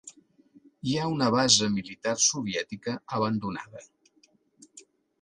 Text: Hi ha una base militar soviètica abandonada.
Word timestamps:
Hi 0.91 0.95
ha 1.01 1.09
una 1.17 1.27
base 1.35 1.69
militar 1.75 2.15
soviètica 2.31 2.99
abandonada. 3.21 3.87